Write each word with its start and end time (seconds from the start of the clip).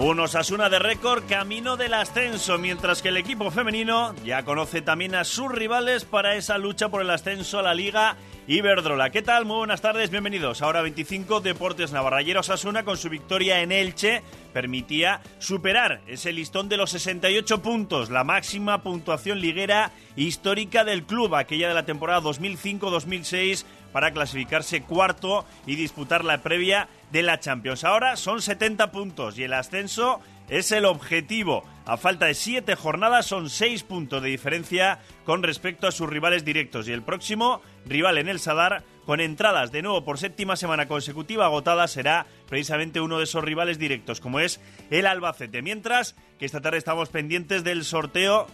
Un 0.00 0.20
Osasuna 0.20 0.68
de 0.68 0.78
récord 0.78 1.24
camino 1.28 1.76
del 1.76 1.92
ascenso, 1.92 2.56
mientras 2.56 3.02
que 3.02 3.08
el 3.08 3.16
equipo 3.16 3.50
femenino 3.50 4.14
ya 4.24 4.44
conoce 4.44 4.80
también 4.80 5.16
a 5.16 5.24
sus 5.24 5.50
rivales 5.50 6.04
para 6.04 6.36
esa 6.36 6.56
lucha 6.56 6.88
por 6.88 7.02
el 7.02 7.10
ascenso 7.10 7.58
a 7.58 7.62
la 7.62 7.74
Liga 7.74 8.16
Iberdrola. 8.46 9.10
¿Qué 9.10 9.22
tal? 9.22 9.44
Muy 9.44 9.56
buenas 9.56 9.80
tardes, 9.80 10.10
bienvenidos. 10.10 10.62
Ahora 10.62 10.82
25 10.82 11.40
Deportes 11.40 11.90
Navarra. 11.90 12.22
Osasuna 12.38 12.84
con 12.84 12.96
su 12.96 13.08
victoria 13.08 13.60
en 13.60 13.72
Elche 13.72 14.22
permitía 14.52 15.20
superar 15.40 16.00
ese 16.06 16.32
listón 16.32 16.68
de 16.68 16.76
los 16.76 16.90
68 16.90 17.60
puntos, 17.60 18.08
la 18.08 18.22
máxima 18.22 18.82
puntuación 18.82 19.40
liguera 19.40 19.90
histórica 20.14 20.84
del 20.84 21.04
club, 21.04 21.34
aquella 21.34 21.68
de 21.68 21.74
la 21.74 21.84
temporada 21.84 22.22
2005-2006 22.22 23.64
para 23.92 24.12
clasificarse 24.12 24.82
cuarto 24.82 25.44
y 25.66 25.76
disputar 25.76 26.24
la 26.24 26.42
previa 26.42 26.88
de 27.10 27.22
la 27.22 27.40
Champions. 27.40 27.84
Ahora 27.84 28.16
son 28.16 28.42
70 28.42 28.90
puntos 28.90 29.38
y 29.38 29.44
el 29.44 29.52
ascenso 29.52 30.20
es 30.48 30.72
el 30.72 30.84
objetivo. 30.84 31.64
A 31.84 31.96
falta 31.96 32.26
de 32.26 32.34
7 32.34 32.74
jornadas 32.74 33.26
son 33.26 33.50
6 33.50 33.82
puntos 33.84 34.22
de 34.22 34.28
diferencia 34.28 34.98
con 35.24 35.42
respecto 35.42 35.86
a 35.86 35.92
sus 35.92 36.08
rivales 36.08 36.44
directos 36.44 36.88
y 36.88 36.92
el 36.92 37.02
próximo 37.02 37.62
rival 37.86 38.18
en 38.18 38.28
el 38.28 38.40
Sadar 38.40 38.84
con 39.06 39.20
entradas 39.20 39.72
de 39.72 39.80
nuevo 39.80 40.04
por 40.04 40.18
séptima 40.18 40.56
semana 40.56 40.86
consecutiva 40.86 41.46
agotada 41.46 41.88
será 41.88 42.26
precisamente 42.46 43.00
uno 43.00 43.18
de 43.18 43.24
esos 43.24 43.42
rivales 43.42 43.78
directos 43.78 44.20
como 44.20 44.40
es 44.40 44.60
el 44.90 45.06
Albacete. 45.06 45.62
Mientras 45.62 46.14
que 46.38 46.44
esta 46.44 46.60
tarde 46.60 46.78
estamos 46.78 47.08
pendientes 47.08 47.64
del 47.64 47.84
sorteo 47.84 48.46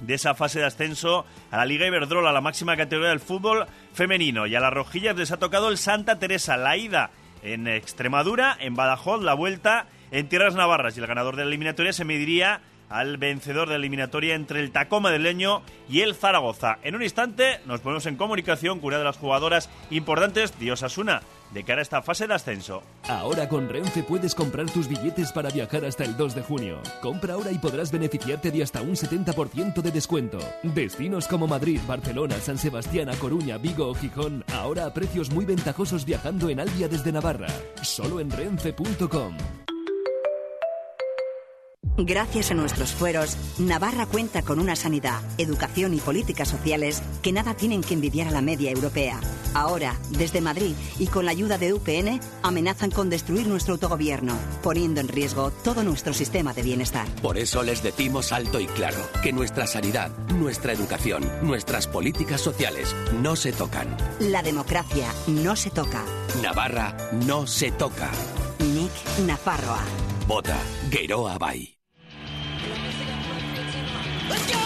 de 0.00 0.14
esa 0.14 0.34
fase 0.34 0.58
de 0.58 0.66
ascenso 0.66 1.24
a 1.50 1.58
la 1.58 1.64
Liga 1.64 1.86
Iberdrola, 1.86 2.32
la 2.32 2.40
máxima 2.40 2.76
categoría 2.76 3.10
del 3.10 3.20
fútbol 3.20 3.66
femenino. 3.92 4.46
Y 4.46 4.54
a 4.54 4.60
las 4.60 4.72
rojillas 4.72 5.16
les 5.16 5.30
ha 5.32 5.38
tocado 5.38 5.68
el 5.68 5.78
Santa 5.78 6.18
Teresa, 6.18 6.56
la 6.56 6.76
ida 6.76 7.10
en 7.42 7.68
Extremadura, 7.68 8.56
en 8.58 8.74
Badajoz, 8.74 9.22
la 9.22 9.34
vuelta 9.34 9.86
en 10.10 10.28
Tierras 10.28 10.54
Navarras. 10.54 10.96
Y 10.96 11.00
el 11.00 11.06
ganador 11.06 11.36
de 11.36 11.42
la 11.42 11.48
eliminatoria 11.48 11.92
se 11.92 12.04
mediría 12.04 12.60
al 12.92 13.16
vencedor 13.16 13.68
de 13.68 13.74
la 13.74 13.78
eliminatoria 13.78 14.34
entre 14.34 14.60
el 14.60 14.70
Tacoma 14.70 15.10
del 15.10 15.24
Leño 15.24 15.62
y 15.88 16.00
el 16.00 16.14
Zaragoza. 16.14 16.78
En 16.82 16.94
un 16.94 17.02
instante 17.02 17.60
nos 17.66 17.80
ponemos 17.80 18.06
en 18.06 18.16
comunicación 18.16 18.78
con 18.78 18.88
una 18.88 18.98
de 18.98 19.04
las 19.04 19.18
jugadoras 19.18 19.70
importantes 19.90 20.58
de 20.58 20.72
Osasuna 20.72 21.22
de 21.52 21.64
cara 21.64 21.80
a 21.80 21.82
esta 21.82 22.02
fase 22.02 22.26
de 22.26 22.34
ascenso. 22.34 22.82
Ahora 23.08 23.48
con 23.48 23.68
Renfe 23.68 24.02
puedes 24.02 24.34
comprar 24.34 24.70
tus 24.70 24.88
billetes 24.88 25.32
para 25.32 25.50
viajar 25.50 25.84
hasta 25.84 26.04
el 26.04 26.16
2 26.16 26.34
de 26.34 26.42
junio. 26.42 26.80
Compra 27.00 27.34
ahora 27.34 27.52
y 27.52 27.58
podrás 27.58 27.92
beneficiarte 27.92 28.50
de 28.50 28.62
hasta 28.62 28.82
un 28.82 28.94
70% 28.94 29.82
de 29.82 29.90
descuento. 29.90 30.38
Destinos 30.62 31.28
como 31.28 31.46
Madrid, 31.46 31.80
Barcelona, 31.86 32.36
San 32.36 32.58
Sebastián, 32.58 33.08
A 33.08 33.16
Coruña, 33.16 33.58
Vigo 33.58 33.88
o 33.88 33.94
Gijón, 33.94 34.44
ahora 34.54 34.86
a 34.86 34.94
precios 34.94 35.30
muy 35.30 35.44
ventajosos 35.44 36.04
viajando 36.04 36.48
en 36.48 36.60
Albia 36.60 36.88
desde 36.88 37.12
Navarra. 37.12 37.48
Solo 37.82 38.20
en 38.20 38.30
renfe.com. 38.30 39.36
Gracias 41.98 42.50
a 42.50 42.54
nuestros 42.54 42.92
fueros, 42.92 43.36
Navarra 43.58 44.06
cuenta 44.06 44.42
con 44.42 44.58
una 44.58 44.76
sanidad, 44.76 45.20
educación 45.36 45.92
y 45.92 45.98
políticas 45.98 46.48
sociales 46.48 47.02
que 47.20 47.32
nada 47.32 47.54
tienen 47.54 47.82
que 47.82 47.92
envidiar 47.92 48.28
a 48.28 48.30
la 48.30 48.40
media 48.40 48.70
europea. 48.70 49.20
Ahora, 49.52 49.96
desde 50.08 50.40
Madrid 50.40 50.74
y 50.98 51.08
con 51.08 51.26
la 51.26 51.32
ayuda 51.32 51.58
de 51.58 51.74
UPN, 51.74 52.18
amenazan 52.42 52.90
con 52.90 53.10
destruir 53.10 53.46
nuestro 53.46 53.74
autogobierno, 53.74 54.34
poniendo 54.62 55.02
en 55.02 55.08
riesgo 55.08 55.50
todo 55.50 55.82
nuestro 55.84 56.14
sistema 56.14 56.54
de 56.54 56.62
bienestar. 56.62 57.06
Por 57.20 57.36
eso 57.36 57.62
les 57.62 57.82
decimos 57.82 58.32
alto 58.32 58.58
y 58.58 58.66
claro 58.66 58.96
que 59.22 59.34
nuestra 59.34 59.66
sanidad, 59.66 60.10
nuestra 60.28 60.72
educación, 60.72 61.30
nuestras 61.42 61.86
políticas 61.86 62.40
sociales 62.40 62.96
no 63.20 63.36
se 63.36 63.52
tocan. 63.52 63.94
La 64.18 64.42
democracia 64.42 65.08
no 65.26 65.56
se 65.56 65.68
toca. 65.68 66.02
Navarra 66.42 66.96
no 67.26 67.46
se 67.46 67.70
toca. 67.70 68.10
Nick 68.60 68.92
Nafarroa. 69.26 69.82
Vota 70.26 70.56
Geroa 70.90 71.36
Bay. 71.36 71.81
Let's 74.32 74.50
go! 74.50 74.61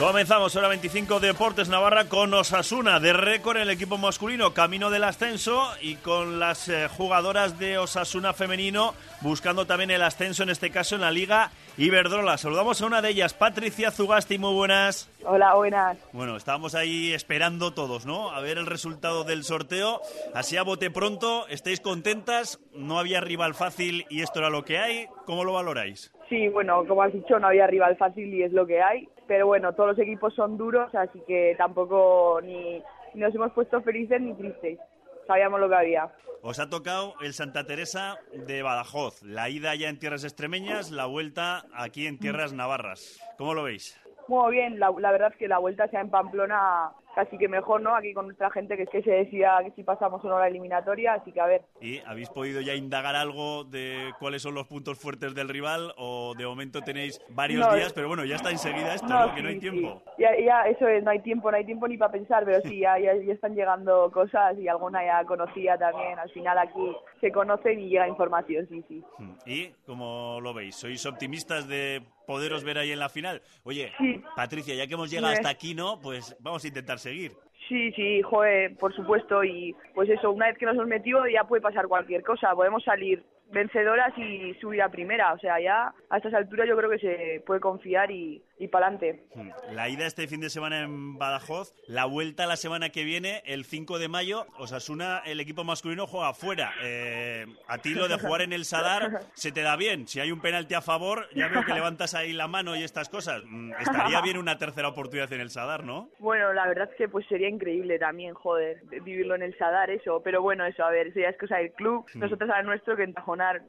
Comenzamos 0.00 0.56
hora 0.56 0.68
25 0.68 1.20
Deportes 1.20 1.68
Navarra 1.68 2.06
con 2.06 2.32
Osasuna 2.32 3.00
de 3.00 3.12
récord 3.12 3.58
en 3.58 3.64
el 3.64 3.70
equipo 3.70 3.98
masculino, 3.98 4.54
camino 4.54 4.88
del 4.88 5.04
ascenso 5.04 5.62
y 5.82 5.96
con 5.96 6.40
las 6.40 6.70
eh, 6.70 6.88
jugadoras 6.88 7.58
de 7.58 7.76
Osasuna 7.76 8.32
femenino 8.32 8.94
buscando 9.20 9.66
también 9.66 9.90
el 9.90 10.00
ascenso 10.00 10.42
en 10.42 10.48
este 10.48 10.70
caso 10.70 10.94
en 10.94 11.02
la 11.02 11.10
Liga 11.10 11.50
Iberdrola. 11.76 12.38
Saludamos 12.38 12.80
a 12.80 12.86
una 12.86 13.02
de 13.02 13.10
ellas, 13.10 13.34
Patricia 13.34 13.90
Zugasti, 13.90 14.38
muy 14.38 14.54
buenas. 14.54 15.10
Hola, 15.22 15.54
buenas. 15.54 15.98
Bueno, 16.12 16.38
estábamos 16.38 16.74
ahí 16.74 17.12
esperando 17.12 17.74
todos, 17.74 18.06
¿no? 18.06 18.30
A 18.30 18.40
ver 18.40 18.56
el 18.56 18.64
resultado 18.64 19.24
del 19.24 19.44
sorteo. 19.44 20.00
Así 20.32 20.56
a 20.56 20.62
bote 20.62 20.90
pronto, 20.90 21.46
¿estáis 21.48 21.80
contentas? 21.80 22.58
No 22.72 22.98
había 22.98 23.20
rival 23.20 23.54
fácil 23.54 24.06
y 24.08 24.22
esto 24.22 24.38
era 24.38 24.48
lo 24.48 24.64
que 24.64 24.78
hay. 24.78 25.08
¿Cómo 25.26 25.44
lo 25.44 25.52
valoráis? 25.52 26.10
Sí, 26.30 26.48
bueno, 26.48 26.86
como 26.86 27.02
has 27.02 27.12
dicho, 27.12 27.38
no 27.38 27.48
había 27.48 27.66
rival 27.66 27.98
fácil 27.98 28.32
y 28.32 28.42
es 28.42 28.52
lo 28.52 28.66
que 28.66 28.80
hay 28.80 29.06
pero 29.30 29.46
bueno, 29.46 29.72
todos 29.74 29.90
los 29.90 29.98
equipos 30.00 30.34
son 30.34 30.58
duros, 30.58 30.92
así 30.92 31.22
que 31.24 31.54
tampoco 31.56 32.40
ni, 32.42 32.82
nos 33.14 33.32
hemos 33.32 33.52
puesto 33.52 33.80
felices 33.80 34.20
ni 34.20 34.34
tristes. 34.34 34.76
Sabíamos 35.24 35.60
lo 35.60 35.68
que 35.68 35.76
había. 35.76 36.10
Os 36.42 36.58
ha 36.58 36.68
tocado 36.68 37.14
el 37.20 37.32
Santa 37.32 37.64
Teresa 37.64 38.18
de 38.32 38.60
Badajoz, 38.62 39.22
la 39.22 39.48
ida 39.48 39.72
ya 39.76 39.88
en 39.88 40.00
tierras 40.00 40.24
extremeñas, 40.24 40.90
la 40.90 41.06
vuelta 41.06 41.62
aquí 41.74 42.08
en 42.08 42.18
tierras 42.18 42.52
navarras. 42.52 43.20
¿Cómo 43.38 43.54
lo 43.54 43.62
veis? 43.62 44.00
Muy 44.26 44.50
bien, 44.50 44.80
la, 44.80 44.92
la 44.98 45.12
verdad 45.12 45.30
es 45.30 45.38
que 45.38 45.46
la 45.46 45.58
vuelta 45.58 45.86
sea 45.86 46.00
en 46.00 46.10
Pamplona 46.10 46.90
Así 47.20 47.36
que 47.38 47.48
mejor, 47.48 47.82
¿no? 47.82 47.94
Aquí 47.94 48.12
con 48.14 48.26
nuestra 48.26 48.50
gente 48.50 48.76
que 48.76 48.84
es 48.84 48.90
que 48.90 49.02
se 49.02 49.10
decía 49.10 49.58
que 49.64 49.72
si 49.72 49.82
pasamos 49.82 50.24
una 50.24 50.36
hora 50.36 50.48
eliminatoria, 50.48 51.14
así 51.14 51.32
que 51.32 51.40
a 51.40 51.46
ver. 51.46 51.62
¿Y 51.80 51.98
habéis 52.06 52.30
podido 52.30 52.60
ya 52.60 52.74
indagar 52.74 53.14
algo 53.14 53.64
de 53.64 54.12
cuáles 54.18 54.42
son 54.42 54.54
los 54.54 54.66
puntos 54.66 54.98
fuertes 54.98 55.34
del 55.34 55.48
rival 55.48 55.92
o 55.96 56.34
de 56.36 56.46
momento 56.46 56.80
tenéis 56.80 57.20
varios 57.28 57.74
días, 57.74 57.92
pero 57.92 58.08
bueno, 58.08 58.24
ya 58.24 58.36
está 58.36 58.50
enseguida 58.50 58.94
esto, 58.94 59.08
¿no? 59.08 59.34
que 59.34 59.42
no 59.42 59.48
hay 59.48 59.58
tiempo. 59.58 60.02
Ya, 60.18 60.30
ya, 60.38 60.62
eso 60.62 60.86
es, 60.88 61.02
no 61.02 61.10
hay 61.10 61.20
tiempo, 61.20 61.50
no 61.50 61.56
hay 61.56 61.64
tiempo 61.64 61.88
ni 61.88 61.96
para 61.96 62.12
pensar, 62.12 62.44
pero 62.44 62.60
sí, 62.62 62.80
ya, 62.80 62.98
ya, 62.98 63.12
están 63.12 63.54
llegando 63.54 64.10
cosas 64.10 64.56
y 64.58 64.68
alguna 64.68 65.04
ya 65.04 65.24
conocía 65.24 65.76
también. 65.78 66.18
Al 66.18 66.30
final 66.30 66.58
aquí 66.58 66.96
se 67.20 67.30
conocen 67.30 67.80
y 67.80 67.88
llega 67.88 68.08
información, 68.08 68.66
sí, 68.68 68.84
sí. 68.88 69.02
Hmm. 69.18 69.34
¿Y 69.46 69.68
cómo 69.86 70.38
lo 70.40 70.54
veis? 70.54 70.76
¿Sois 70.76 71.04
optimistas 71.06 71.68
de 71.68 72.02
poderos 72.26 72.64
ver 72.64 72.78
ahí 72.78 72.92
en 72.92 72.98
la 72.98 73.08
final? 73.08 73.42
Oye, 73.64 73.92
Patricia, 74.36 74.74
ya 74.74 74.86
que 74.86 74.94
hemos 74.94 75.10
llegado 75.10 75.32
hasta 75.32 75.48
aquí, 75.48 75.74
¿no? 75.74 76.00
Pues 76.00 76.36
vamos 76.40 76.64
a 76.64 76.68
intentar 76.68 76.98
seguir. 77.10 77.32
Sí, 77.68 77.92
sí, 77.92 78.22
joder, 78.22 78.76
por 78.76 78.94
supuesto. 78.94 79.44
Y 79.44 79.74
pues 79.94 80.08
eso, 80.08 80.30
una 80.30 80.46
vez 80.46 80.58
que 80.58 80.66
nos 80.66 80.74
hemos 80.74 80.88
metido 80.88 81.26
ya 81.28 81.44
puede 81.44 81.62
pasar 81.62 81.86
cualquier 81.86 82.22
cosa. 82.22 82.54
Podemos 82.54 82.82
salir 82.82 83.22
vencedoras 83.52 84.16
y 84.16 84.54
subir 84.54 84.82
a 84.82 84.88
primera. 84.88 85.32
O 85.32 85.38
sea, 85.38 85.60
ya 85.60 85.92
a 86.08 86.16
estas 86.16 86.34
alturas 86.34 86.68
yo 86.68 86.76
creo 86.76 86.90
que 86.90 86.98
se 86.98 87.42
puede 87.46 87.60
confiar 87.60 88.10
y, 88.10 88.42
y 88.58 88.68
para 88.68 88.86
adelante. 88.86 89.24
Hmm. 89.34 89.50
La 89.72 89.88
ida 89.88 90.06
este 90.06 90.26
fin 90.26 90.40
de 90.40 90.50
semana 90.50 90.82
en 90.82 91.18
Badajoz, 91.18 91.74
la 91.86 92.04
vuelta 92.04 92.46
la 92.46 92.56
semana 92.56 92.90
que 92.90 93.04
viene, 93.04 93.42
el 93.46 93.64
5 93.64 93.98
de 93.98 94.08
mayo, 94.08 94.46
Osasuna, 94.58 95.22
el 95.24 95.40
equipo 95.40 95.64
masculino 95.64 96.06
juega 96.06 96.34
fuera. 96.34 96.72
Eh, 96.82 97.46
a 97.68 97.78
ti 97.78 97.94
lo 97.94 98.08
de 98.08 98.18
jugar 98.18 98.42
en 98.42 98.52
el 98.52 98.64
Sadar 98.64 99.20
se 99.34 99.50
te 99.50 99.62
da 99.62 99.76
bien. 99.76 100.06
Si 100.06 100.20
hay 100.20 100.30
un 100.30 100.40
penalti 100.40 100.74
a 100.74 100.82
favor, 100.82 101.28
ya 101.34 101.48
veo 101.48 101.64
que 101.64 101.72
levantas 101.72 102.14
ahí 102.14 102.32
la 102.32 102.48
mano 102.48 102.76
y 102.76 102.82
estas 102.82 103.08
cosas. 103.08 103.42
Mm, 103.46 103.72
estaría 103.80 104.20
bien 104.20 104.36
una 104.36 104.58
tercera 104.58 104.88
oportunidad 104.88 105.32
en 105.32 105.40
el 105.40 105.50
Sadar, 105.50 105.84
¿no? 105.84 106.10
Bueno, 106.18 106.52
la 106.52 106.66
verdad 106.66 106.88
es 106.90 106.96
que 106.96 107.08
pues 107.08 107.26
sería 107.28 107.48
increíble 107.48 107.98
también, 107.98 108.34
joder, 108.34 108.82
vivirlo 109.02 109.34
en 109.34 109.42
el 109.42 109.56
Sadar, 109.56 109.90
eso. 109.90 110.20
Pero 110.22 110.42
bueno, 110.42 110.64
eso, 110.66 110.84
a 110.84 110.90
ver, 110.90 111.08
eso 111.08 111.20
ya 111.20 111.30
es 111.30 111.38
cosa 111.38 111.56
del 111.56 111.72
club. 111.72 112.04
Hmm. 112.12 112.20
Nosotros 112.20 112.50
a 112.50 112.62
nuestro 112.62 112.96
que 112.96 113.04
en 113.04 113.14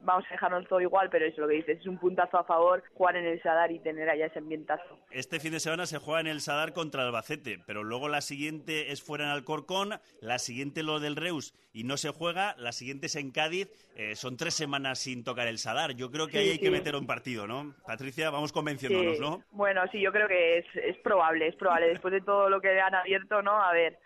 Vamos 0.02 0.24
a 0.28 0.32
dejarnos 0.32 0.66
todo 0.68 0.80
igual, 0.80 1.08
pero 1.10 1.26
eso 1.26 1.40
lo 1.40 1.48
que 1.48 1.54
dices, 1.54 1.80
es 1.80 1.86
un 1.86 1.98
puntazo 1.98 2.38
a 2.38 2.44
favor 2.44 2.82
jugar 2.94 3.16
en 3.16 3.26
el 3.26 3.42
Sadar 3.42 3.72
y 3.72 3.78
tener 3.78 4.08
allá 4.08 4.26
ese 4.26 4.38
ambientazo. 4.38 4.98
Este 5.10 5.40
fin 5.40 5.52
de 5.52 5.60
semana 5.60 5.86
se 5.86 5.98
juega 5.98 6.20
en 6.20 6.26
el 6.26 6.40
Sadar 6.40 6.72
contra 6.72 7.02
Albacete, 7.02 7.58
pero 7.66 7.82
luego 7.82 8.08
la 8.08 8.20
siguiente 8.20 8.92
es 8.92 9.02
fuera 9.02 9.24
en 9.24 9.30
Alcorcón, 9.30 10.00
la 10.20 10.38
siguiente 10.38 10.82
lo 10.82 11.00
del 11.00 11.16
Reus 11.16 11.54
y 11.72 11.84
no 11.84 11.96
se 11.96 12.10
juega, 12.10 12.54
la 12.58 12.72
siguiente 12.72 13.06
es 13.06 13.16
en 13.16 13.30
Cádiz. 13.30 13.68
Eh, 13.96 14.14
son 14.14 14.36
tres 14.36 14.54
semanas 14.54 14.98
sin 14.98 15.24
tocar 15.24 15.46
el 15.46 15.58
Sadar. 15.58 15.92
Yo 15.92 16.10
creo 16.10 16.28
que 16.28 16.38
ahí 16.38 16.50
hay 16.50 16.58
que 16.58 16.70
meter 16.70 16.96
un 16.96 17.06
partido, 17.06 17.46
¿no? 17.46 17.74
Patricia, 17.86 18.30
vamos 18.30 18.52
convenciéndonos, 18.52 19.20
¿no? 19.20 19.42
Bueno, 19.50 19.82
sí, 19.90 20.00
yo 20.00 20.12
creo 20.12 20.28
que 20.28 20.58
es, 20.58 20.66
es 20.74 20.96
probable, 20.98 21.48
es 21.48 21.56
probable. 21.56 21.88
Después 21.92 22.12
de 22.12 22.20
todo 22.20 22.48
lo 22.48 22.60
que 22.60 22.80
han 22.80 22.94
abierto, 22.94 23.42
¿no? 23.42 23.62
A 23.62 23.72
ver, 23.72 23.98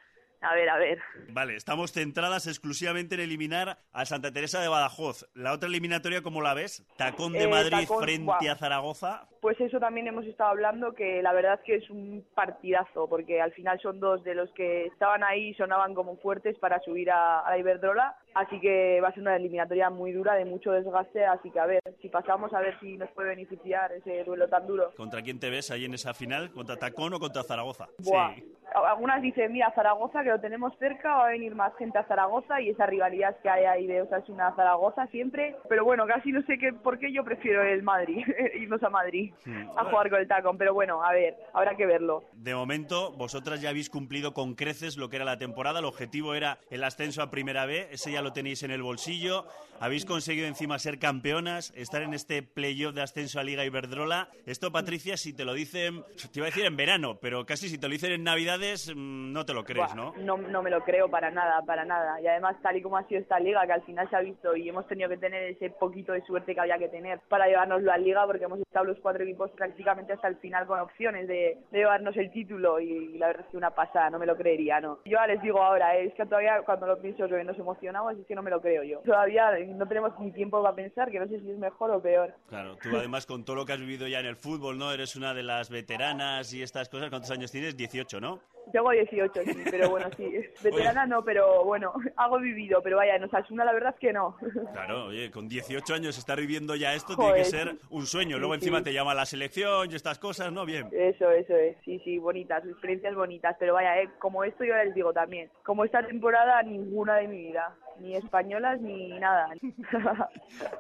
A 0.48 0.54
ver, 0.54 0.69
a 0.69 0.78
ver. 0.78 0.98
Vale, 1.31 1.56
estamos 1.56 1.93
centradas 1.93 2.46
exclusivamente 2.46 3.14
en 3.16 3.20
eliminar 3.22 3.78
a 3.93 4.04
Santa 4.04 4.31
Teresa 4.32 4.60
de 4.60 4.69
Badajoz. 4.69 5.26
La 5.34 5.52
otra 5.52 5.69
eliminatoria, 5.69 6.22
¿cómo 6.22 6.40
la 6.40 6.54
ves? 6.54 6.87
Tacón 6.96 7.32
de 7.32 7.44
Eh, 7.44 7.48
Madrid 7.48 7.78
Tacón, 7.81 8.02
frente 8.02 8.25
buah. 8.26 8.52
a 8.52 8.56
Zaragoza. 8.56 9.28
Pues 9.40 9.60
eso 9.60 9.78
también 9.81 10.06
hemos 10.06 10.25
estado 10.26 10.50
hablando, 10.50 10.93
que 10.94 11.20
la 11.22 11.32
verdad 11.32 11.54
es 11.54 11.60
que 11.64 11.75
es 11.76 11.90
un 11.90 12.25
partidazo, 12.34 13.08
porque 13.08 13.40
al 13.40 13.52
final 13.52 13.81
son 13.81 13.98
dos 14.00 14.22
de 14.25 14.34
los 14.34 14.50
que 14.52 14.87
estaban 14.87 15.22
ahí 15.25 15.48
y 15.50 15.54
sonaban 15.54 15.94
como 15.94 16.16
fuertes 16.19 16.56
para 16.58 16.81
subir 16.81 17.10
a, 17.10 17.40
a 17.40 17.50
la 17.50 17.58
Iberdrola, 17.58 18.16
así 18.34 18.58
que 18.60 19.00
va 19.00 19.08
a 19.08 19.12
ser 19.12 19.22
una 19.22 19.37
eliminatoria 19.37 19.88
muy 19.90 20.12
dura, 20.12 20.34
de 20.34 20.44
mucho 20.44 20.72
desgaste, 20.72 21.25
así 21.26 21.50
que 21.50 21.60
a 21.60 21.66
ver, 21.66 21.81
si 22.02 22.08
pasamos 22.08 22.52
a 22.54 22.60
ver 22.60 22.78
si 22.81 22.96
nos 22.96 23.10
puede 23.10 23.31
beneficiar 23.31 23.92
ese 23.92 24.25
duelo 24.25 24.49
tan 24.49 24.66
duro. 24.66 24.90
¿Contra 24.96 25.22
quién 25.22 25.38
te 25.38 25.50
ves 25.50 25.70
ahí 25.70 25.84
en 25.84 25.94
esa 25.94 26.12
final? 26.14 26.50
¿Contra 26.52 26.76
Tacón 26.76 27.14
o 27.14 27.20
contra 27.20 27.42
Zaragoza? 27.44 27.88
Buah. 27.99 28.34
Sí. 28.34 28.52
Algunas 28.84 29.23
dicen, 29.23 29.52
mira, 29.52 29.73
Zaragoza, 29.75 30.23
que 30.23 30.28
lo 30.28 30.40
tenemos 30.40 30.76
cerca, 30.78 31.14
va 31.17 31.28
a 31.28 31.31
venir 31.31 31.55
más 31.55 31.75
gente 31.78 31.99
a 31.99 32.05
Zaragoza 32.05 32.61
y 32.61 32.69
esa 32.69 32.84
rivalidad 32.84 33.34
que 33.43 33.49
hay 33.49 33.64
ahí 33.64 33.87
de 33.87 34.02
Osasuna 34.02 34.49
a 34.49 34.55
Zaragoza 34.55 35.06
siempre. 35.06 35.56
Pero 35.67 35.84
bueno, 35.84 36.06
casi 36.06 36.31
no 36.31 36.43
sé 36.43 36.58
qué, 36.58 36.75
por 36.75 36.99
qué 36.99 37.11
yo 37.11 37.25
prefiero 37.25 37.62
el 37.62 37.82
Madrid, 37.82 38.23
irnos 38.55 38.82
a 38.82 38.90
Madrid 38.90 39.32
a 39.76 39.84
jugar 39.84 40.11
con 40.11 40.20
el 40.20 40.28
tacón. 40.28 40.58
Pero 40.58 40.75
bueno, 40.75 41.02
a 41.02 41.12
ver, 41.12 41.37
habrá 41.55 41.75
que 41.75 41.87
verlo. 41.87 42.25
De 42.34 42.55
momento, 42.55 43.12
vosotras 43.12 43.62
ya 43.62 43.70
habéis 43.70 43.88
cumplido 43.88 44.34
con 44.34 44.55
creces 44.55 44.99
lo 44.99 45.08
que 45.08 45.17
era 45.17 45.25
la 45.25 45.38
temporada. 45.38 45.78
El 45.78 45.87
objetivo 45.87 46.34
era 46.34 46.58
el 46.69 46.84
ascenso 46.84 47.23
a 47.23 47.31
Primera 47.31 47.64
B. 47.64 47.88
Ese 47.93 48.12
ya 48.12 48.20
lo 48.20 48.34
tenéis 48.34 48.62
en 48.62 48.73
el 48.73 48.82
bolsillo. 48.82 49.46
Habéis 49.81 50.05
conseguido 50.05 50.46
encima 50.46 50.78
ser 50.78 50.99
campeonas, 50.99 51.73
estar 51.76 52.02
en 52.02 52.14
este 52.14 52.43
playoff 52.43 52.94
de 52.94 53.02
ascenso 53.02 53.40
a 53.40 53.44
Liga 53.44 53.64
Iberdrola. 53.64 54.28
Esto, 54.46 54.73
Patricia, 54.73 55.17
si 55.17 55.34
te 55.34 55.44
lo 55.44 55.52
dicen, 55.52 56.02
te 56.32 56.40
iba 56.40 56.46
a 56.46 56.50
decir 56.50 56.64
en 56.64 56.76
verano, 56.76 57.19
pero 57.20 57.44
casi 57.44 57.69
si 57.69 57.76
te 57.76 57.87
lo 57.87 57.93
dicen 57.93 58.12
en 58.12 58.25
Navidades, 58.25 58.65
mm, 58.94 59.32
no 59.32 59.44
te 59.44 59.54
lo 59.54 59.64
crees, 59.64 59.94
¿no? 59.94 60.12
No, 60.18 60.36
no 60.36 60.62
me 60.62 60.70
lo 60.70 60.82
creo 60.82 61.08
para 61.08 61.30
nada, 61.30 61.62
para 61.62 61.84
nada. 61.84 62.20
Y 62.20 62.26
además, 62.26 62.56
tal 62.62 62.76
y 62.76 62.82
como 62.82 62.96
ha 62.96 63.06
sido 63.06 63.20
esta 63.20 63.38
liga, 63.38 63.66
que 63.66 63.72
al 63.72 63.82
final 63.82 64.08
se 64.10 64.16
ha 64.16 64.20
visto 64.20 64.56
y 64.56 64.68
hemos 64.68 64.86
tenido 64.86 65.08
que 65.08 65.16
tener 65.16 65.42
ese 65.44 65.70
poquito 65.70 66.12
de 66.12 66.22
suerte 66.22 66.54
que 66.54 66.60
había 66.60 66.78
que 66.78 66.88
tener 66.88 67.20
para 67.28 67.46
llevárnoslo 67.46 67.92
a 67.92 67.98
liga, 67.98 68.26
porque 68.26 68.44
hemos 68.44 68.60
estado 68.60 68.86
los 68.86 68.98
cuatro 69.00 69.24
equipos 69.24 69.50
prácticamente 69.52 70.12
hasta 70.12 70.28
el 70.28 70.36
final 70.36 70.66
con 70.66 70.80
opciones 70.80 71.28
de, 71.28 71.58
de 71.70 71.78
llevarnos 71.78 72.16
el 72.16 72.30
título 72.30 72.80
y, 72.80 73.18
la 73.18 73.28
verdad 73.28 73.44
es 73.46 73.50
que 73.50 73.56
una 73.56 73.70
pasada, 73.70 74.10
no 74.10 74.18
me 74.18 74.26
lo 74.26 74.36
creería, 74.36 74.80
¿no? 74.80 74.98
Yo 75.04 75.18
ya 75.18 75.26
les 75.26 75.40
digo 75.42 75.62
ahora, 75.62 75.96
eh, 75.96 76.06
es 76.06 76.14
que 76.14 76.24
todavía 76.24 76.62
cuando 76.64 76.86
lo 76.86 77.00
pienso 77.00 77.28
que 77.28 77.44
nos 77.44 77.58
emocionamos, 77.58 78.16
es 78.18 78.26
que 78.26 78.34
no 78.34 78.42
me 78.42 78.50
lo 78.50 78.60
creo 78.60 78.82
yo. 78.82 79.00
Todavía 79.00 79.52
no 79.66 79.86
tenemos 79.86 80.18
ni 80.20 80.32
tiempo 80.32 80.62
para 80.62 80.74
pensar, 80.74 81.10
que 81.10 81.18
no 81.18 81.26
sé 81.26 81.40
si 81.40 81.50
es 81.50 81.58
mejor 81.58 81.90
o 81.90 82.00
peor. 82.00 82.34
Claro, 82.48 82.76
tú 82.76 82.96
además 82.96 83.26
con 83.26 83.44
todo 83.44 83.56
lo 83.56 83.66
que 83.66 83.72
has 83.72 83.80
vivido 83.80 84.06
ya 84.06 84.20
en 84.20 84.26
el 84.26 84.36
fútbol, 84.36 84.78
¿no? 84.78 84.92
Eres 84.92 85.16
una 85.16 85.34
de 85.34 85.42
las 85.42 85.70
veteranas 85.70 86.52
y 86.52 86.62
estas 86.62 86.88
cosas. 86.88 87.10
¿Cuántos 87.10 87.30
años 87.30 87.50
tienes? 87.50 87.76
18, 87.76 88.20
¿no? 88.20 88.40
Tengo 88.72 88.90
18, 88.90 89.42
sí, 89.44 89.64
pero 89.70 89.90
bueno, 89.90 90.08
sí. 90.16 90.30
Veterana 90.62 91.06
no, 91.06 91.22
pero 91.22 91.64
bueno, 91.64 91.92
algo 92.16 92.38
vivido, 92.38 92.80
pero 92.82 92.96
vaya, 92.96 93.16
en 93.16 93.24
Osasuna 93.24 93.64
la 93.64 93.72
verdad 93.72 93.94
es 93.94 94.00
que 94.00 94.12
no. 94.12 94.36
Claro, 94.72 95.06
oye, 95.06 95.30
con 95.30 95.48
18 95.48 95.94
años 95.94 96.18
estar 96.18 96.38
viviendo 96.38 96.74
ya 96.74 96.94
esto 96.94 97.14
Joder, 97.14 97.34
tiene 97.34 97.44
que 97.44 97.50
ser 97.50 97.76
un 97.90 98.06
sueño. 98.06 98.36
sí, 98.36 98.40
Luego 98.40 98.54
encima 98.54 98.78
sí. 98.78 98.84
te 98.84 98.92
llama 98.92 99.14
la 99.14 99.24
selección 99.26 99.90
y 99.90 99.94
estas 99.94 100.18
cosas, 100.18 100.52
¿no? 100.52 100.64
Bien. 100.66 100.88
Eso, 100.92 101.30
eso 101.30 101.54
es, 101.56 101.76
sí, 101.84 102.00
sí, 102.04 102.18
bonitas, 102.18 102.64
experiencias 102.66 103.14
bonitas, 103.14 103.56
pero 103.58 103.74
vaya, 103.74 104.00
eh, 104.02 104.10
como 104.18 104.44
esto 104.44 104.64
yo 104.64 104.74
les 104.76 104.94
digo 104.94 105.12
también, 105.12 105.50
como 105.62 105.84
esta 105.84 106.06
temporada 106.06 106.62
ninguna 106.62 107.16
de 107.16 107.28
mi 107.28 107.38
vida, 107.38 107.74
ni 108.00 108.16
españolas 108.16 108.81
ni 108.81 109.08
nada. 109.19 109.48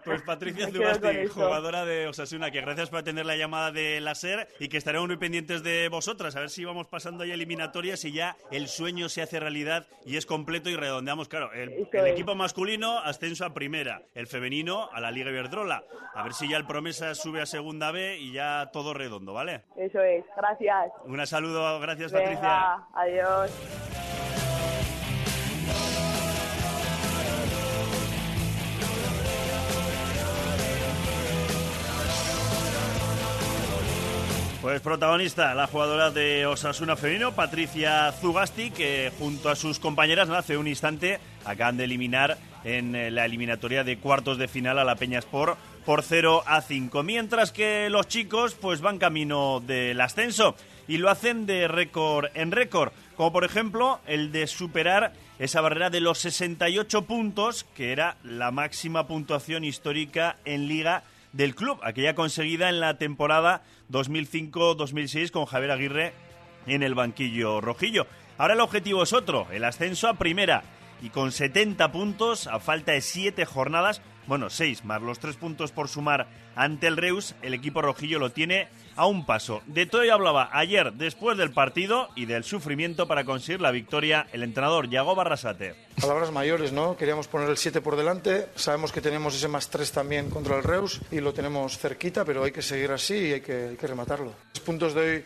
Pues 0.04 0.22
Patricia 0.22 0.68
Zubasti, 0.68 1.26
jugadora 1.26 1.84
de 1.84 2.06
Osasuna, 2.06 2.50
que 2.50 2.60
gracias 2.60 2.90
por 2.90 3.00
atender 3.00 3.26
la 3.26 3.36
llamada 3.36 3.72
de 3.72 4.00
la 4.00 4.14
SER 4.14 4.46
y 4.60 4.68
que 4.68 4.76
estaremos 4.76 5.08
muy 5.08 5.16
pendientes 5.16 5.62
de 5.62 5.88
vosotras, 5.88 6.36
a 6.36 6.40
ver 6.40 6.50
si 6.50 6.64
vamos 6.64 6.86
pasando 6.86 7.24
ya 7.24 7.34
eliminatorias 7.34 8.04
y 8.04 8.12
ya 8.12 8.36
el 8.52 8.68
sueño 8.68 9.08
se 9.08 9.22
hace 9.22 9.40
realidad 9.40 9.86
y 10.04 10.16
es 10.16 10.26
completo 10.26 10.70
y 10.70 10.76
redondeamos, 10.76 11.28
claro, 11.28 11.52
el, 11.52 11.88
equipo 12.06 12.34
masculino 12.34 12.98
ascenso 12.98 13.44
a 13.44 13.52
primera, 13.52 14.02
el 14.14 14.26
femenino 14.26 14.88
a 14.92 15.00
la 15.00 15.10
Liga 15.10 15.30
Iberdrola, 15.30 15.82
a 16.14 16.22
ver 16.22 16.32
si 16.32 16.48
ya 16.48 16.56
el 16.56 16.66
Promesa 16.66 17.14
sube 17.14 17.42
a 17.42 17.46
segunda 17.46 17.90
B 17.90 18.18
y 18.18 18.32
ya 18.32 18.70
todo 18.72 18.94
redondo, 18.94 19.32
¿vale? 19.32 19.62
Eso 19.76 20.00
es, 20.00 20.24
gracias. 20.36 20.92
Un 21.04 21.26
saludo, 21.26 21.80
gracias 21.80 22.12
Patricia. 22.12 22.86
Adiós. 22.94 23.95
Pues 34.66 34.80
protagonista, 34.80 35.54
la 35.54 35.68
jugadora 35.68 36.10
de 36.10 36.44
Osasuna 36.44 36.96
Femenino, 36.96 37.36
Patricia 37.36 38.10
Zugasti, 38.10 38.72
que 38.72 39.12
junto 39.16 39.48
a 39.48 39.54
sus 39.54 39.78
compañeras 39.78 40.28
hace 40.28 40.56
un 40.56 40.66
instante 40.66 41.20
acaban 41.44 41.76
de 41.76 41.84
eliminar 41.84 42.36
en 42.64 42.96
eh, 42.96 43.12
la 43.12 43.26
eliminatoria 43.26 43.84
de 43.84 43.98
cuartos 43.98 44.38
de 44.38 44.48
final 44.48 44.80
a 44.80 44.84
la 44.84 44.96
Peña 44.96 45.20
Sport 45.20 45.56
por 45.84 46.02
0 46.02 46.42
a 46.46 46.62
5. 46.62 47.04
Mientras 47.04 47.52
que 47.52 47.88
los 47.90 48.08
chicos 48.08 48.56
pues 48.56 48.80
van 48.80 48.98
camino 48.98 49.60
del 49.60 50.00
ascenso 50.00 50.56
y 50.88 50.96
lo 50.96 51.10
hacen 51.10 51.46
de 51.46 51.68
récord 51.68 52.30
en 52.34 52.50
récord, 52.50 52.90
como 53.14 53.32
por 53.32 53.44
ejemplo 53.44 54.00
el 54.08 54.32
de 54.32 54.48
superar 54.48 55.12
esa 55.38 55.60
barrera 55.60 55.90
de 55.90 56.00
los 56.00 56.18
68 56.18 57.02
puntos, 57.02 57.62
que 57.76 57.92
era 57.92 58.16
la 58.24 58.50
máxima 58.50 59.06
puntuación 59.06 59.62
histórica 59.62 60.38
en 60.44 60.66
liga 60.66 61.04
del 61.36 61.54
club, 61.54 61.78
aquella 61.82 62.14
conseguida 62.14 62.68
en 62.70 62.80
la 62.80 62.96
temporada 62.96 63.62
2005-2006 63.90 65.30
con 65.30 65.44
Javier 65.44 65.70
Aguirre 65.70 66.14
en 66.66 66.82
el 66.82 66.94
banquillo 66.94 67.60
rojillo. 67.60 68.06
Ahora 68.38 68.54
el 68.54 68.60
objetivo 68.60 69.02
es 69.02 69.12
otro, 69.12 69.46
el 69.52 69.64
ascenso 69.64 70.08
a 70.08 70.14
primera. 70.14 70.62
Y 71.02 71.10
con 71.10 71.30
70 71.30 71.92
puntos, 71.92 72.46
a 72.46 72.58
falta 72.58 72.92
de 72.92 73.02
7 73.02 73.44
jornadas, 73.44 74.00
bueno, 74.26 74.50
6 74.50 74.84
más 74.84 75.02
los 75.02 75.18
3 75.18 75.36
puntos 75.36 75.72
por 75.72 75.88
sumar 75.88 76.26
ante 76.54 76.86
el 76.86 76.96
Reus, 76.96 77.34
el 77.42 77.54
equipo 77.54 77.82
rojillo 77.82 78.18
lo 78.18 78.30
tiene 78.30 78.68
a 78.96 79.06
un 79.06 79.26
paso. 79.26 79.62
De 79.66 79.86
todo 79.86 80.02
hablaba 80.12 80.48
ayer, 80.52 80.92
después 80.94 81.36
del 81.36 81.52
partido 81.52 82.08
y 82.16 82.26
del 82.26 82.44
sufrimiento 82.44 83.06
para 83.06 83.24
conseguir 83.24 83.60
la 83.60 83.70
victoria, 83.70 84.26
el 84.32 84.42
entrenador 84.42 84.88
Yago 84.88 85.14
Barrasate. 85.14 85.74
Palabras 86.00 86.32
mayores, 86.32 86.72
¿no? 86.72 86.96
Queríamos 86.96 87.28
poner 87.28 87.48
el 87.48 87.56
7 87.56 87.80
por 87.80 87.96
delante. 87.96 88.48
Sabemos 88.54 88.92
que 88.92 89.00
tenemos 89.00 89.34
ese 89.34 89.48
más 89.48 89.68
3 89.68 89.92
también 89.92 90.30
contra 90.30 90.56
el 90.56 90.62
Reus 90.62 91.00
y 91.10 91.20
lo 91.20 91.32
tenemos 91.32 91.78
cerquita, 91.78 92.24
pero 92.24 92.44
hay 92.44 92.52
que 92.52 92.62
seguir 92.62 92.90
así 92.90 93.14
y 93.14 93.32
hay 93.34 93.40
que, 93.40 93.68
hay 93.70 93.76
que 93.76 93.86
rematarlo. 93.86 94.32
Los 94.54 94.62
puntos 94.62 94.94
de 94.94 95.00
hoy 95.00 95.24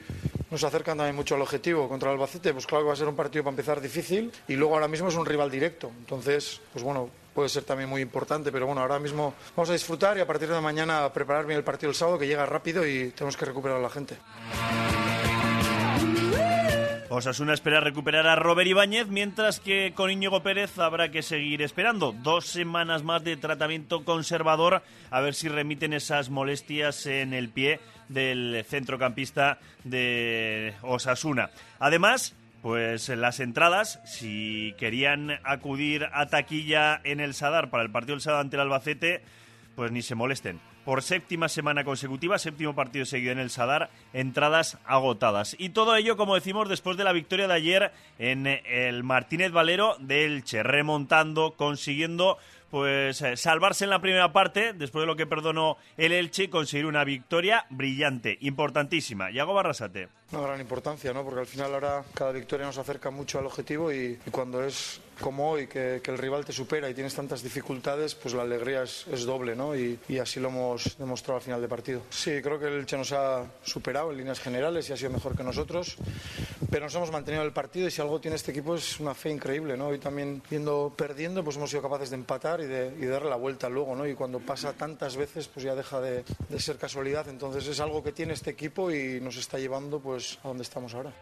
nos 0.50 0.64
acercan 0.64 0.96
también 0.96 1.16
mucho 1.16 1.34
al 1.34 1.42
objetivo. 1.42 1.88
Contra 1.88 2.10
el 2.10 2.14
Albacete, 2.14 2.52
pues 2.52 2.66
claro 2.66 2.84
que 2.84 2.88
va 2.88 2.94
a 2.94 2.96
ser 2.96 3.08
un 3.08 3.16
partido 3.16 3.44
para 3.44 3.52
empezar 3.52 3.80
difícil 3.80 4.32
y 4.48 4.54
luego 4.54 4.74
ahora 4.74 4.88
mismo 4.88 5.08
es 5.08 5.14
un 5.14 5.26
rival 5.26 5.50
directo. 5.50 5.90
Entonces, 5.98 6.60
pues 6.72 6.84
bueno, 6.84 7.10
puede 7.34 7.48
ser 7.48 7.64
también 7.64 7.88
muy 7.88 8.02
importante, 8.02 8.52
pero 8.52 8.66
bueno, 8.66 8.80
ahora 8.80 8.98
mismo 8.98 9.34
vamos 9.56 9.70
a 9.70 9.72
disfrutar 9.72 10.16
y 10.18 10.20
a 10.20 10.26
partir 10.26 10.48
de 10.48 10.60
mañana 10.60 11.12
preparar 11.12 11.46
bien 11.46 11.58
el 11.58 11.64
partido 11.64 11.90
el 11.90 11.96
sábado 11.96 12.18
que 12.18 12.26
llega 12.26 12.46
rápido 12.46 12.86
y 12.86 13.10
tenemos 13.10 13.36
que 13.36 13.44
recuperar 13.44 13.78
a 13.78 13.80
la 13.80 13.90
gente. 13.90 14.16
Osasuna 17.12 17.54
espera 17.54 17.80
recuperar 17.80 18.28
a 18.28 18.36
Robert 18.36 18.68
Ibáñez, 18.68 19.08
mientras 19.08 19.58
que 19.58 19.92
con 19.96 20.12
Íñigo 20.12 20.44
Pérez 20.44 20.78
habrá 20.78 21.10
que 21.10 21.22
seguir 21.22 21.60
esperando. 21.60 22.12
Dos 22.12 22.46
semanas 22.46 23.02
más 23.02 23.24
de 23.24 23.36
tratamiento 23.36 24.04
conservador, 24.04 24.82
a 25.10 25.20
ver 25.20 25.34
si 25.34 25.48
remiten 25.48 25.92
esas 25.92 26.30
molestias 26.30 27.06
en 27.06 27.34
el 27.34 27.48
pie 27.48 27.80
del 28.08 28.64
centrocampista 28.68 29.58
de 29.82 30.74
Osasuna. 30.82 31.50
Además, 31.80 32.36
pues 32.62 33.08
las 33.08 33.40
entradas, 33.40 34.00
si 34.04 34.74
querían 34.78 35.38
acudir 35.44 36.08
a 36.12 36.26
taquilla 36.26 37.00
en 37.04 37.20
el 37.20 37.34
Sadar 37.34 37.70
para 37.70 37.82
el 37.82 37.90
partido 37.90 38.14
del 38.14 38.22
Sadar 38.22 38.40
ante 38.40 38.56
el 38.56 38.62
Albacete, 38.62 39.22
pues 39.76 39.92
ni 39.92 40.02
se 40.02 40.14
molesten. 40.14 40.60
Por 40.84 41.02
séptima 41.02 41.48
semana 41.48 41.84
consecutiva, 41.84 42.38
séptimo 42.38 42.74
partido 42.74 43.04
seguido 43.04 43.32
en 43.32 43.38
el 43.38 43.50
Sadar, 43.50 43.90
entradas 44.12 44.78
agotadas. 44.84 45.54
Y 45.58 45.70
todo 45.70 45.94
ello, 45.94 46.16
como 46.16 46.34
decimos, 46.34 46.68
después 46.68 46.96
de 46.96 47.04
la 47.04 47.12
victoria 47.12 47.46
de 47.48 47.54
ayer 47.54 47.92
en 48.18 48.46
el 48.46 49.04
Martínez 49.04 49.52
Valero 49.52 49.96
de 50.00 50.24
Elche, 50.24 50.62
remontando, 50.62 51.54
consiguiendo 51.56 52.38
pues 52.70 53.20
eh, 53.22 53.36
salvarse 53.36 53.84
en 53.84 53.90
la 53.90 54.00
primera 54.00 54.32
parte, 54.32 54.72
después 54.72 55.02
de 55.02 55.06
lo 55.06 55.16
que 55.16 55.26
perdonó 55.26 55.76
el 55.96 56.12
Elche, 56.12 56.50
conseguir 56.50 56.86
una 56.86 57.04
victoria 57.04 57.66
brillante, 57.70 58.38
importantísima. 58.40 59.30
Yago 59.30 59.54
Barrasate. 59.54 60.08
Una 60.32 60.42
gran 60.42 60.60
importancia, 60.60 61.12
¿no? 61.12 61.24
Porque 61.24 61.40
al 61.40 61.46
final 61.46 61.74
ahora 61.74 62.04
cada 62.14 62.32
victoria 62.32 62.66
nos 62.66 62.78
acerca 62.78 63.10
mucho 63.10 63.38
al 63.38 63.46
objetivo 63.46 63.92
y 63.92 64.18
cuando 64.30 64.64
es 64.64 65.00
como 65.20 65.50
hoy, 65.50 65.66
que, 65.66 66.00
que 66.02 66.10
el 66.10 66.18
rival 66.18 66.44
te 66.44 66.52
supera 66.52 66.88
y 66.88 66.94
tienes 66.94 67.14
tantas 67.14 67.42
dificultades, 67.42 68.14
pues 68.14 68.34
la 68.34 68.42
alegría 68.42 68.82
es, 68.82 69.06
es 69.12 69.24
doble, 69.24 69.54
¿no? 69.54 69.76
Y, 69.76 69.98
y 70.08 70.18
así 70.18 70.40
lo 70.40 70.48
hemos 70.48 70.96
demostrado 70.98 71.36
al 71.36 71.42
final 71.42 71.60
de 71.60 71.68
partido. 71.68 72.02
Sí, 72.10 72.40
creo 72.42 72.58
que 72.58 72.66
el 72.66 72.86
Che 72.86 72.96
nos 72.96 73.12
ha 73.12 73.44
superado 73.62 74.10
en 74.10 74.18
líneas 74.18 74.40
generales 74.40 74.88
y 74.88 74.92
ha 74.92 74.96
sido 74.96 75.10
mejor 75.10 75.36
que 75.36 75.42
nosotros, 75.42 75.96
pero 76.70 76.86
nos 76.86 76.94
hemos 76.94 77.10
mantenido 77.12 77.42
en 77.42 77.46
el 77.48 77.52
partido 77.52 77.86
y 77.86 77.90
si 77.90 78.00
algo 78.00 78.20
tiene 78.20 78.36
este 78.36 78.50
equipo 78.50 78.74
es 78.74 78.98
una 79.00 79.14
fe 79.14 79.30
increíble, 79.30 79.76
¿no? 79.76 79.94
Y 79.94 79.98
también 79.98 80.42
viendo 80.50 80.92
perdiendo, 80.96 81.44
pues 81.44 81.56
hemos 81.56 81.70
sido 81.70 81.82
capaces 81.82 82.10
de 82.10 82.16
empatar 82.16 82.60
y 82.60 82.66
de, 82.66 82.94
y 82.98 83.06
darle 83.06 83.30
la 83.30 83.36
vuelta 83.36 83.68
luego, 83.68 83.94
¿no? 83.94 84.06
Y 84.06 84.14
cuando 84.14 84.40
pasa 84.40 84.72
tantas 84.72 85.16
veces, 85.16 85.48
pues 85.48 85.64
ya 85.64 85.74
deja 85.74 86.00
de, 86.00 86.24
de 86.48 86.60
ser 86.60 86.76
casualidad. 86.76 87.28
Entonces 87.28 87.66
es 87.66 87.80
algo 87.80 88.02
que 88.02 88.12
tiene 88.12 88.32
este 88.32 88.50
equipo 88.50 88.90
y 88.90 89.20
nos 89.20 89.36
está 89.36 89.58
llevando, 89.58 90.00
pues, 90.00 90.38
a 90.42 90.48
donde 90.48 90.62
estamos 90.62 90.94
ahora. 90.94 91.12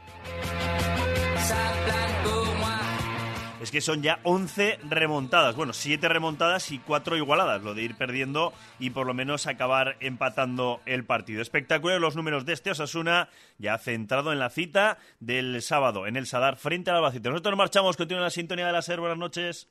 Es 3.61 3.71
que 3.71 3.81
son 3.81 4.03
ya 4.03 4.21
11 4.23 4.79
remontadas. 4.88 5.57
Bueno, 5.57 5.73
7 5.73 6.09
remontadas 6.09 6.71
y 6.71 6.79
4 6.79 7.17
igualadas. 7.17 7.62
Lo 7.62 7.75
de 7.75 7.83
ir 7.83 7.97
perdiendo 7.97 8.53
y 8.79 8.91
por 8.91 9.07
lo 9.07 9.15
menos 9.15 9.47
acabar 9.47 9.97
empatando 10.00 10.81
el 10.87 11.05
partido. 11.05 11.43
Espectacular 11.43 12.00
los 12.00 12.17
números 12.17 12.45
de 12.45 12.53
este 12.53 12.71
Osasuna, 12.71 13.29
ya 13.59 13.79
centrado 13.79 14.33
en 14.33 14.38
la 14.38 14.50
cita 14.50 14.99
del 15.21 15.61
sábado 15.62 16.07
en 16.07 16.17
el 16.17 16.27
Sadar 16.27 16.57
frente 16.57 16.91
al 16.91 16.97
Albacete. 16.97 17.29
Nosotros 17.29 17.53
nos 17.53 17.59
marchamos, 17.59 17.97
continúa 17.97 18.23
la 18.23 18.31
sintonía 18.31 18.67
de 18.67 18.73
la 18.73 18.83
SER. 18.83 19.00
Buenas 19.00 19.19
noches. 19.19 19.69